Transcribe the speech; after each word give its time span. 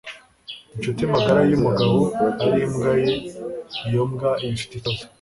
inshuti 0.75 1.01
magara 1.11 1.41
y'umugabo 1.49 1.99
ari 2.43 2.57
imbwa 2.65 2.91
ye, 3.05 3.11
iyo 3.87 4.01
mbwa 4.09 4.31
iba 4.45 4.53
ifite 4.57 4.75
ikibazo 4.77 5.03